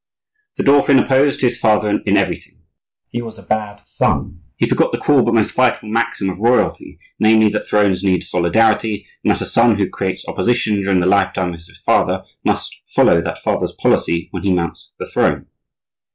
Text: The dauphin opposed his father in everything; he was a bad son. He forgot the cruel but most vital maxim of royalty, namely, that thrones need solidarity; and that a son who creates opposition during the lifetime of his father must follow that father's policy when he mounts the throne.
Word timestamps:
The 0.57 0.63
dauphin 0.63 0.97
opposed 0.97 1.41
his 1.41 1.59
father 1.59 1.99
in 2.07 2.17
everything; 2.17 2.63
he 3.09 3.21
was 3.21 3.37
a 3.37 3.43
bad 3.43 3.83
son. 3.85 4.41
He 4.57 4.65
forgot 4.67 4.91
the 4.91 4.97
cruel 4.97 5.21
but 5.21 5.35
most 5.35 5.53
vital 5.53 5.89
maxim 5.89 6.27
of 6.27 6.39
royalty, 6.39 6.97
namely, 7.19 7.49
that 7.49 7.67
thrones 7.67 8.03
need 8.03 8.23
solidarity; 8.23 9.05
and 9.23 9.29
that 9.31 9.41
a 9.41 9.45
son 9.45 9.77
who 9.77 9.87
creates 9.87 10.25
opposition 10.27 10.81
during 10.81 11.01
the 11.01 11.05
lifetime 11.05 11.49
of 11.53 11.59
his 11.59 11.77
father 11.85 12.23
must 12.43 12.81
follow 12.87 13.21
that 13.21 13.43
father's 13.43 13.73
policy 13.73 14.27
when 14.31 14.41
he 14.41 14.51
mounts 14.51 14.91
the 14.97 15.05
throne. 15.05 15.45